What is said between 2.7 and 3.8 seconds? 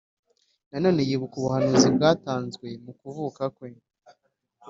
mu kuvuka kwe.